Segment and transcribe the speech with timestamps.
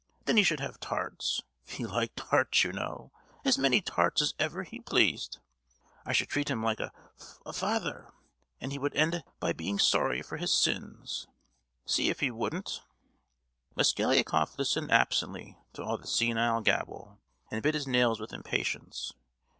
[0.25, 3.11] Then he should have tarts (he liked tarts, you know),
[3.45, 5.37] as many tarts as ever he pleased.
[6.07, 6.91] I should treat him like a
[7.53, 8.11] fa—ather;
[8.59, 11.27] and he would end by being sorry for his sins,
[11.85, 12.81] see if he wouldn't!"
[13.77, 17.19] Mosgliakoff listened absently to all this senile gabble,
[17.51, 19.13] and bit his nails with impatience.